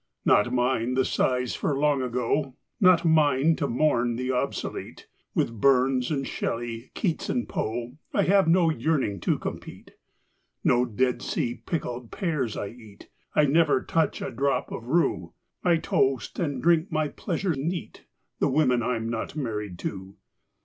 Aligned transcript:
Not 0.25 0.51
mine 0.51 0.95
the 0.95 1.05
sighs 1.05 1.53
for 1.53 1.77
Long 1.77 2.01
Ago; 2.01 2.55
Not 2.79 3.05
mine 3.05 3.55
to 3.57 3.67
mourn 3.67 4.15
the 4.15 4.31
obsolete; 4.31 5.05
With 5.35 5.61
Burns 5.61 6.09
and 6.09 6.27
Shelley, 6.27 6.89
Keats 6.95 7.29
and 7.29 7.47
Poe 7.47 7.99
I 8.11 8.23
have 8.23 8.47
no 8.47 8.71
yearning 8.71 9.19
to 9.19 9.37
compete. 9.37 9.91
No 10.63 10.85
Dead 10.85 11.21
Sea 11.21 11.61
pickled 11.67 12.09
pears 12.09 12.57
I 12.57 12.69
eat; 12.69 13.09
I 13.35 13.45
never 13.45 13.83
touch 13.83 14.23
a 14.23 14.31
drop 14.31 14.71
of 14.71 14.87
rue; 14.87 15.35
I 15.63 15.77
toast, 15.77 16.39
and 16.39 16.63
drink 16.63 16.91
my 16.91 17.07
pleasure 17.09 17.53
neat, 17.53 18.07
The 18.39 18.49
women 18.49 18.81
I'm 18.81 19.07
not 19.07 19.35
married 19.35 19.77
to! 19.85 20.15